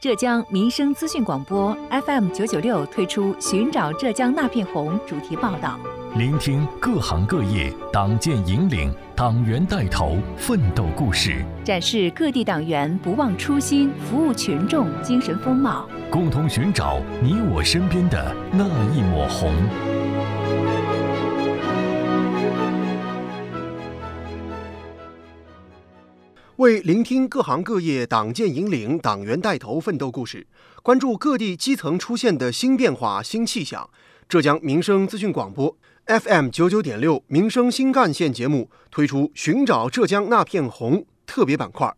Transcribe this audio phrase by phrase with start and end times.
[0.00, 1.76] 浙江民生资讯广播
[2.06, 5.78] FM 九九六推出“寻找浙江那片红”主题报道，
[6.16, 18.64] 聆听各行各业党建引领、党员带头奋斗故事，展示各地党员不忘初心、服务群众精神风貌，共同寻找你我身边的那
[18.94, 19.52] 一抹红。
[26.60, 30.46] 为聆听各行各业党建引领、党员带头奋斗故事，
[30.82, 33.88] 关注各地基层出现的新变化、新气象，
[34.28, 41.96] 浙江民生资讯广播 FM 九九点六民生新干线节目推出“寻找浙江那片红”特别板块。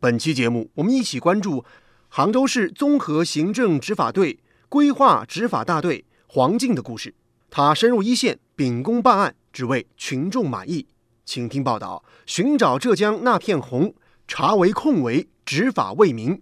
[0.00, 1.62] 本期节目，我们一起关注
[2.08, 4.38] 杭州市综合行政执法队
[4.70, 7.14] 规划执法大队黄静的故事。
[7.50, 10.86] 他深入一线，秉公办案，只为群众满意。
[11.26, 13.94] 请听报道：寻找浙江那片红，
[14.30, 16.38] 查为控为，执法为民，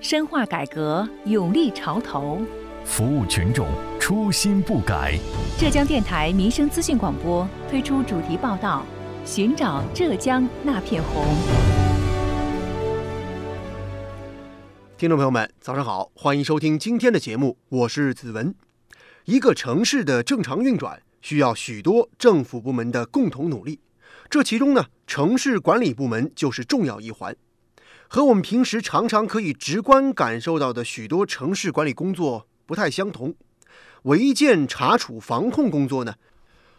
[0.00, 2.42] 深化改革，勇立潮头，
[2.84, 3.68] 服务群众，
[4.00, 5.16] 初心不改。
[5.56, 8.84] 浙江电台民生资讯广播推出主题报道：
[9.24, 11.24] 寻找浙江那片红。
[14.98, 18.52] 听众朋友们，早上好，欢迎收听今天的节目，我是子文。
[19.26, 23.78] 一个城市的正常运转，需要许多政府部门的共同努力。
[24.28, 27.36] 这其中呢，城市管理部门就是重要一环。
[28.08, 33.34] 和我们平时常常可以直观感受到的许多城市管理工作不太相同。
[34.02, 36.14] 违建查处防控工作呢，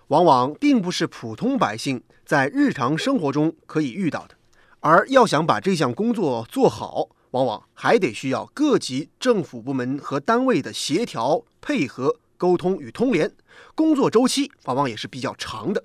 [0.08, 4.36] 往往并不是普通百姓在日常生活中可以遇到的。
[4.80, 13.30] 而要想把这项工作做好，往往还得需要各级政府部门和单位的协调配合、沟通与通联，
[13.76, 15.84] 工作周期往往也是比较长的。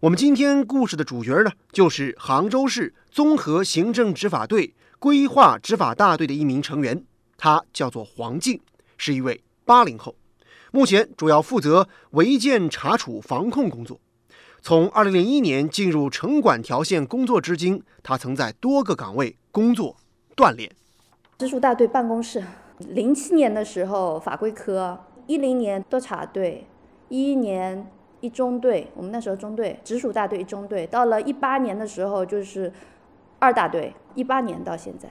[0.00, 7.02] 我们今天故事的主角呢，就是杭州市综合行政执法队规划执法大队的一名成员，
[7.38, 8.60] 他叫做黄静，
[8.98, 10.14] 是一位八零后，
[10.70, 13.98] 目前主要负责违建查处防控工作。
[14.60, 19.96] 从二零零一年进入城管条线工作至今，他曾在多个岗位工作
[20.36, 20.70] 锻炼。
[21.38, 22.44] 直属大队办公室，
[22.80, 26.66] 零七年的时候法规科，一零年督察队，
[27.08, 27.90] 一一年。
[28.20, 32.72] 一中队，我们那时候中队直属大队一中队，到了一八年的时候就是
[33.38, 35.08] 二大队，一八年到现在。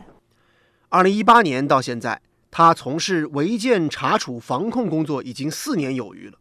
[0.90, 6.38] 二零一八年到现在，他从事违建查处防控工作已经四年有余了。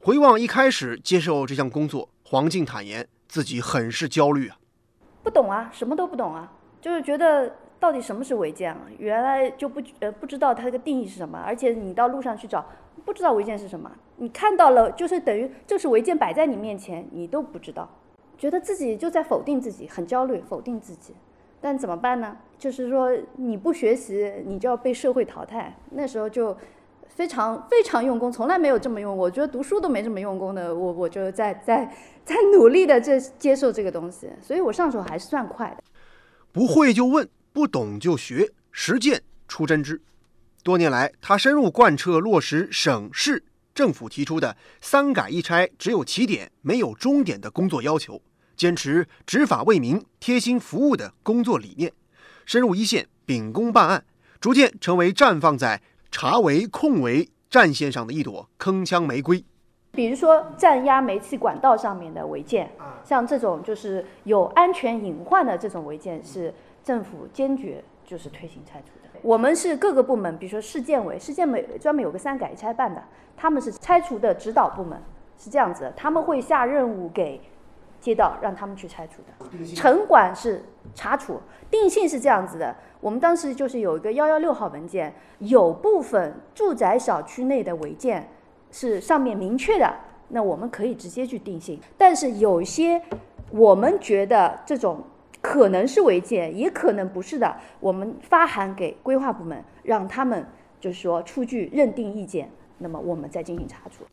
[0.00, 4.56] 回望一开始接受这项工作，黄静坦言自己很是焦虑啊，
[5.22, 7.56] 不懂啊，什么都不懂啊，就是觉得。
[7.80, 8.80] 到底什么是违建啊？
[8.96, 12.64] 原来就不呃不知道它这个定义是什么，而且你到路上去找，
[13.04, 13.90] 不知道违建是什么。
[14.16, 17.88] 你看到了，就是等于就是违建摆在你面前，你都不知道，
[18.38, 21.14] 觉得自己就在否定自己，很焦虑，否定自己。
[21.60, 22.36] 但怎么办呢？
[22.58, 25.76] 就是说你不学习，你就要被社会淘汰。
[25.90, 26.56] 那时候就
[27.08, 29.16] 非常非常用功，从来没有这么用。
[29.16, 31.94] 我觉得读书都没这么用功的，我我就在在
[32.24, 35.82] 在努力的这接受这个东西，所以我上手还是算快的。
[36.52, 37.28] 不会就问。
[37.54, 40.00] 不懂就学，实践出真知。
[40.64, 43.44] 多年来，他深入贯彻落实省市
[43.74, 48.22] 政府提出的“三改一拆”只有起点没有终点的工作要求，
[48.56, 51.92] 坚持执法为民、贴心服务的工作理念，
[52.46, 54.06] 深入一线秉公办案，
[54.40, 59.44] 逐渐成为绽放在查违控违战线上的一朵铿锵玫瑰。
[59.92, 62.72] 比如说，占压煤气管道上面的违建，
[63.04, 66.54] 像这种就是有安全隐患的这种违建是。
[66.84, 69.03] 政府坚决就是推行拆除的。
[69.24, 73.02] 我们是各个部门，比如说市建委，市建委专门有个三改一拆办的，
[73.34, 75.00] 他们是拆除的指导部门，
[75.38, 77.40] 是这样子的，他们会下任务给
[78.02, 79.74] 街道，让他们去拆除的。
[79.74, 80.62] 城管是
[80.94, 81.40] 查处，
[81.70, 82.76] 定性是这样子的。
[83.00, 88.28] 我们当时就是有一个幺幺六号文件，有部分住宅小区内的违建
[88.70, 89.90] 是上面明确的，
[90.28, 91.80] 那我们可以直接去定性。
[91.96, 93.00] 但是有一些
[93.50, 95.02] 我们觉得这种。
[95.44, 97.54] 可能是违建，也可能不是的。
[97.78, 100.46] 我们发函给规划部门，让他们
[100.80, 104.06] 就是说出具认定意见，那么我们再进行查处。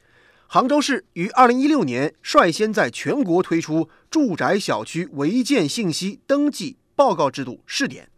[0.48, 8.10] 杭州市于二零一六年率先在全国推出住宅小区违建信息登记报告制度试点，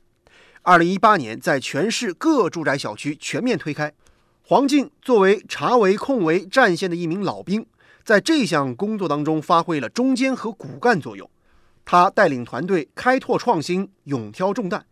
[0.64, 3.94] 二零一八年在全市各住宅小区全面推开。
[4.42, 7.64] 黄静作为查违控违战线的一名老兵，
[8.04, 11.30] 在这项工作当中发挥了中坚和骨干作用。
[11.86, 14.86] 他带领团队开拓创新，勇挑重担，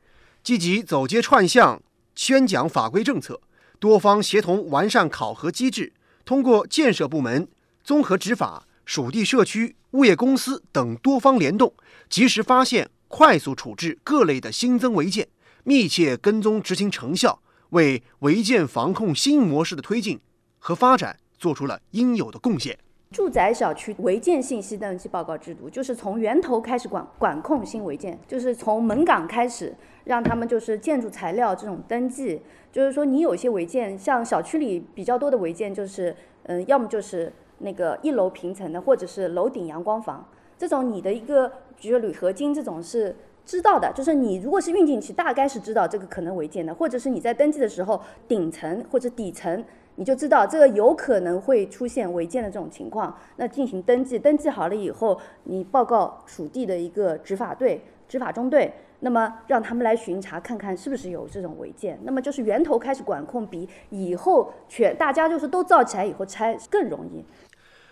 [0.43, 1.81] 积极走街串巷
[2.15, 3.41] 宣讲法规政策，
[3.79, 5.93] 多方协同完善考核机制，
[6.25, 7.47] 通过建设部门、
[7.83, 11.73] 综合执法、属地社区、物业公司等多方联动，
[12.09, 15.27] 及时发现、快速处置各类的新增违建，
[15.63, 20.19] 密切跟踪执行成效，为违建防控新模式的推进
[20.59, 22.77] 和发展做出了应有的贡献。
[23.11, 29.75] 住宅小区违建信息登记报告制度，就是从源头开始管管控新违建，就是从门岗开始，
[30.05, 32.41] 让他们就是建筑材料这种登记，
[32.71, 40.25] 就是说你有些违建，像小区里比较多的违建，就是嗯，要么就是那个一楼平层的，或者是楼顶阳光房，
[40.57, 43.13] 这种你的一个，比如铝合金这种是
[43.45, 47.99] 知道的，就是你如果是运进去，大概是知道这个可能违建的，或者是你在登记的时候，
[48.29, 49.61] 顶层或者底层。
[49.95, 67.23] 你就知道这个有可能会出现违建的这种情况，那进行登记，登记好了以后，你报告属地的一个执法队、执法中队，那么让他们来巡查，看看是不是有这种违建，那么就是源头开始管控，比以后全大家就是都造起来以后拆更容易。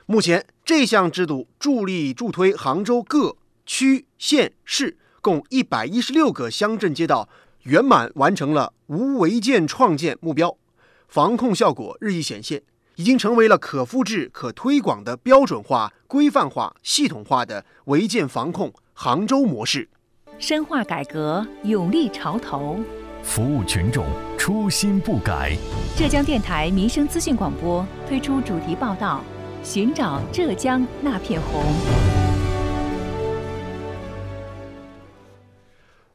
[0.05, 3.35] 目前这项制度助力助推杭州各
[3.65, 7.29] 区县市共一百一十六个乡镇街道
[7.63, 10.57] 圆满完成了无违建创建目标。
[11.09, 12.61] 防控效果日益显现，
[12.93, 19.89] 已经成为了可复制、可推广的标准化、规范化、系统化的违建防控杭州模式。
[20.37, 22.79] 深化改革，勇立潮头，
[23.23, 24.05] 服务群众，
[24.37, 25.57] 初心不改。
[25.97, 29.23] 浙江电台民生资讯广播推出主题报道：
[29.63, 31.63] 寻找浙江那片红。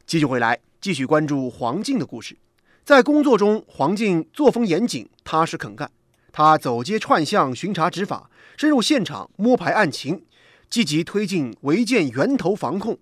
[0.07, 2.37] 继续回来，继续关注黄静的故事。
[2.85, 5.91] 在工作中，黄静作风严谨、踏实肯干。
[6.31, 8.29] 他走街串巷巡查执法，
[8.59, 10.23] 深入现场摸排案情，
[10.69, 12.99] 积极推进违建源头防控。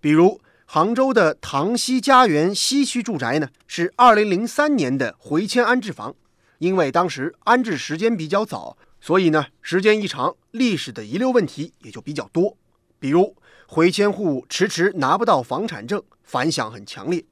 [0.00, 6.14] 比如，杭州的塘西家园西区住宅呢，是2003年的回迁安置房。
[6.58, 12.56] 因为当时安置时间比较早，所以呢，时间一长，历史的遗留问题也就比较多。
[13.00, 13.34] 比如，
[13.66, 17.24] 回迁户迟迟拿不到房产证，反响很强烈。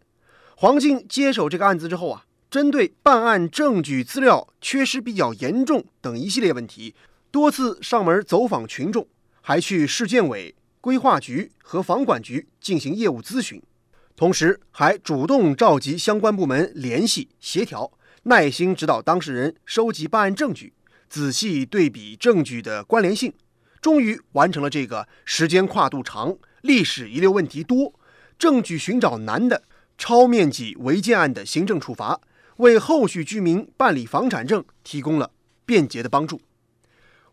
[0.54, 6.94] 黄静接手这个案子之后啊，针对办案证据资料缺失比较严重等一系列问题，
[7.30, 9.06] 多次上门走访群众，
[9.40, 13.60] 还去市建委、规划局和房管局进行业务咨询，
[14.14, 17.90] 同时还主动召集相关部门联系协调，
[18.24, 20.74] 耐心指导当事人收集办案证据，
[21.08, 23.32] 仔细对比证据的关联性，
[23.80, 27.92] 终于完成了这个时间跨度长、历史遗留问题多、
[28.38, 29.64] 证据寻找难的。
[30.02, 32.20] 超面积违建案的行政处罚，
[32.56, 35.30] 为后续居民办理房产证提供了
[35.64, 36.40] 便捷的帮助。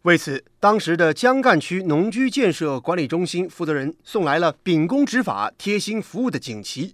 [0.04, 6.94] 为此，当时的江干区农居建设管理中心负责人送来了秉公执法、贴心服务的锦旗，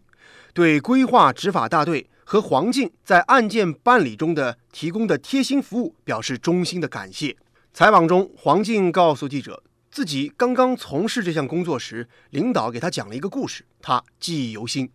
[0.53, 7.35] 对规划执法大队和黄静在案件办理中的提供的贴心服务表示衷心的感谢。
[7.73, 9.61] 采访中，黄静告诉记者，
[9.91, 14.89] 自己刚刚从事这项工作时，领导给他讲了一个故事，他记忆犹新。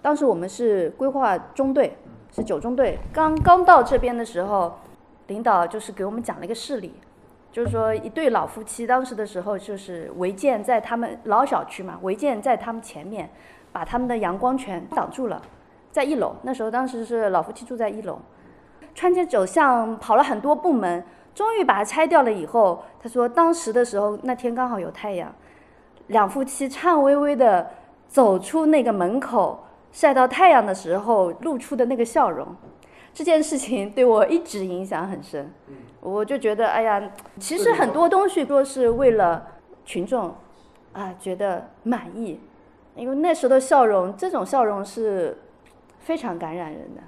[0.00, 1.92] 当时我们是规划中队，
[2.30, 2.96] 是九中队。
[3.12, 4.78] 刚刚到这边的时候，
[5.26, 6.94] 领导就是给我们讲了一个事例，
[7.50, 13.28] 就是说一对老夫妻，当时的时候就是违建在他们老小区嘛，违建在他们前面，
[13.72, 15.42] 把他们的阳光全挡住了，
[15.90, 16.36] 在一楼。
[16.42, 18.20] 那时候当时是老夫妻住在一楼，
[18.94, 21.04] 穿街走巷跑了很多部门，
[21.34, 25.34] 终于把它拆掉了以后，他说当时的时候那天刚好有太阳，
[26.06, 27.68] 两夫妻颤巍巍的
[28.06, 29.64] 走出那个门口。
[29.92, 32.54] 晒到太阳的时候露出的那个笑容，
[33.12, 35.52] 这件事情 对我一直影响很深。
[36.00, 37.10] 我就觉得，哎呀，
[37.40, 39.44] 其实很多东西都是为了
[39.84, 40.34] 群众
[40.92, 42.38] 啊觉得满意，
[42.94, 45.36] 因为那时候的笑容，这种笑容是
[45.98, 47.02] 非常感染人的。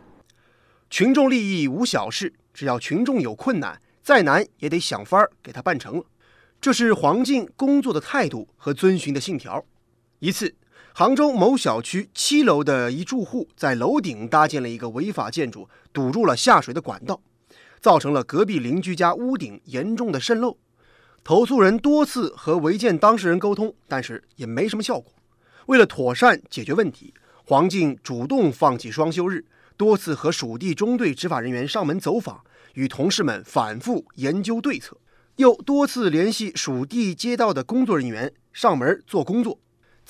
[0.89, 6.05] 群众利益无小事，只要群众有困难，再难也得想法儿给他办成了。
[6.61, 9.65] 这是黄静工作的态度和遵循的信条。
[10.19, 10.57] 一次。
[10.93, 17.21] 杭州某小区七楼的一住户在楼顶搭建了一个违法建筑，堵住了下水的管道，
[17.81, 20.59] 造成了隔壁邻居家屋顶严重的渗漏。
[21.23, 25.13] 投诉人多次和违建当事人沟通，但是也没什么效果。
[25.67, 29.45] 为了妥善解决问题，黄静主动放弃双休日，
[29.77, 32.43] 多次和属地中队执法人员上门走访，
[32.75, 34.97] 与同事们反复研究对策，
[35.37, 39.59] 又多次联系属地街道的工作人员上门做工作。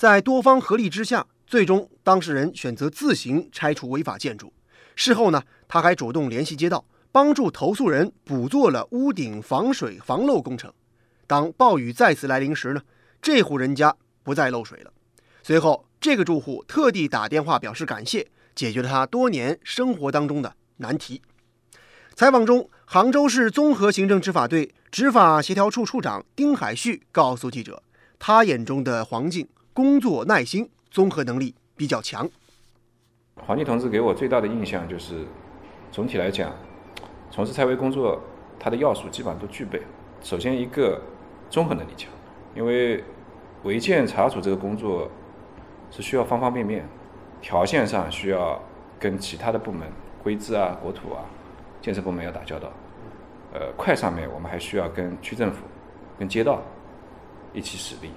[0.01, 4.51] 在多方合力之下，最终当事人选择自行拆除违法建筑。
[4.95, 10.73] 事后呢，他还主动联系街道，帮助投诉人补做了屋顶防水防漏工程。
[11.27, 12.81] 当暴雨再次来临时呢，
[13.21, 14.91] 这户人家不再漏水了。
[15.43, 21.21] 随后，这个住户特地打电话表示感谢，解决了他多年生活当中的难题。
[22.15, 27.83] 采访中，杭州市综合行政执法队执法协调处处长丁海旭告诉记者，
[28.17, 29.47] 他眼中的黄静。
[29.73, 32.29] 工作耐心、综合能力比较强。
[33.35, 35.25] 黄金同志给我最大的印象就是，
[35.91, 36.53] 总体来讲，
[37.29, 38.21] 从事拆违工作，
[38.59, 39.81] 它的要素基本上都具备。
[40.21, 41.01] 首先一个
[41.49, 42.11] 综合能力强，
[42.55, 43.03] 因为
[43.63, 45.09] 违建查处这个工作
[45.89, 46.85] 是需要方方面面，
[47.41, 48.61] 条线上需要
[48.99, 49.87] 跟其他的部门，
[50.21, 51.23] 规制啊、国土啊、
[51.81, 52.71] 建设部门要打交道。
[53.53, 55.63] 呃，快上面我们还需要跟区政府、
[56.19, 56.61] 跟街道
[57.53, 58.11] 一起使力，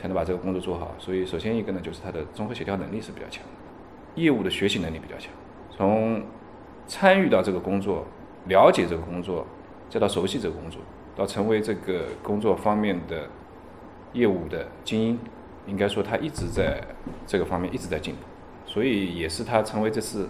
[0.00, 0.94] 才能把这个工作做好。
[0.98, 3.44] 所以，首先一个呢，就是他的综合协调能力是比较强。
[4.14, 5.30] 业务的学习能力比较强，
[5.70, 6.22] 从
[6.88, 8.04] 参与到这个工作、
[8.46, 9.46] 了解这个工作，
[9.88, 10.80] 再到熟悉这个工作，
[11.14, 13.28] 到成为这个工作方面的
[14.14, 15.18] 业务的精英，
[15.66, 16.82] 应该说他一直在
[17.26, 18.20] 这个方面一直在进步，
[18.66, 20.28] 所以也是他成为这次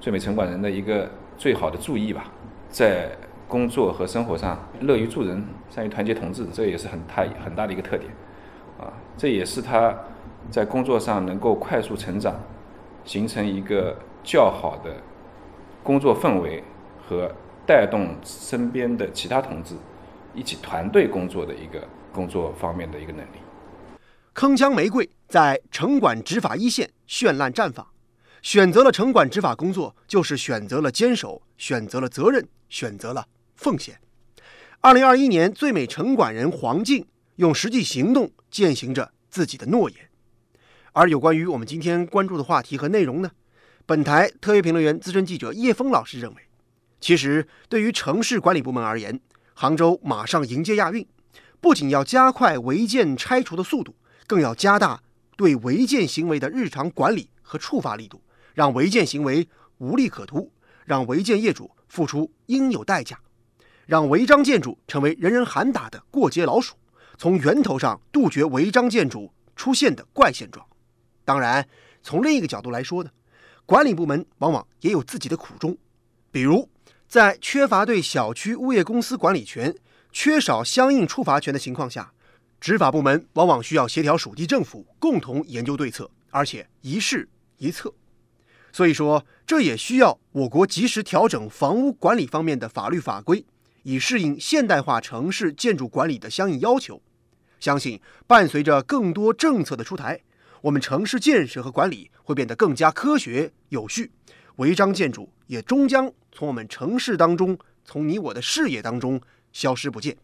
[0.00, 2.32] 最美城管人的一个最好的注意吧。
[2.70, 3.10] 在
[3.46, 8.10] 工作和生活上乐于助人、善于团结同志，这也是很他很大的一个特点。
[9.18, 9.94] 这也是他
[10.50, 12.40] 在工作上能够快速成长。
[13.04, 14.94] 形成一个较好的
[15.82, 16.62] 工作氛围
[17.00, 17.34] 和
[17.66, 19.74] 带动身边的其他同志
[20.34, 23.38] 一起团队工作的一个工作方面的一个能力。
[24.34, 27.86] 铿锵玫瑰在城管执法一线绚烂绽放，
[28.42, 33.98] 选择了城管执法工作，就是选择了坚守，选择了责任，选择了奉献。
[34.82, 37.06] 二零二一年最美城管人黄静
[37.38, 39.98] 用实际行动践行着自己的诺言。
[40.92, 43.30] 而有关于我们今天关注的话题和内容呢？
[43.86, 46.42] 本台特约评论员、资深记者叶峰老师认为，
[47.00, 49.20] 其实对于城市管理部门而言，
[49.54, 51.06] 杭州马上迎接亚运，
[51.60, 53.94] 不仅要加快违建拆除的速度，
[54.26, 55.00] 更要加大
[55.36, 58.20] 对违建行为的日常管理和处罚力度，
[58.52, 60.52] 让违建行为无利可图，
[60.84, 63.20] 让违建业主付出应有代价，
[63.86, 66.74] 让违章建筑成为人人喊打的过街老鼠，
[67.18, 70.64] 从源头上杜绝违章建筑出现的怪现状。
[71.24, 71.68] 当然，
[72.00, 73.10] 从另一个角度来说呢，
[73.66, 75.76] 管理部门往往也有自己的苦衷，
[76.30, 76.70] 比如
[77.08, 79.74] 在缺乏对小区物业公司管理权、
[80.12, 82.12] 缺少相应处罚权的情况下，
[82.60, 87.92] 执法部门往往需要协调属地政府共同研究对策，而且一事一策。
[88.72, 93.44] 所以说，这也需要我国及时调整房屋管理方面的法律法规，
[93.82, 97.02] 以适应现代化城市建筑管理的相应要求。
[97.60, 100.20] 相信伴随着更多政策的出台。
[100.62, 104.10] 我们城市建设和管理会变得更加科学有序，
[104.56, 109.20] 违章建筑也终将从我们城市当中，从你我的视野当中
[109.52, 110.16] 消失不见。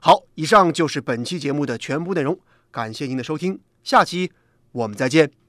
[0.00, 2.38] 好，以上就是本期节目的全部内容，
[2.70, 4.32] 感谢您的收听，下期
[4.72, 5.41] 我们再见。